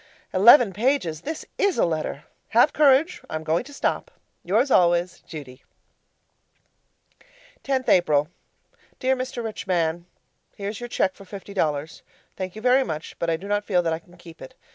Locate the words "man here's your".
9.67-10.89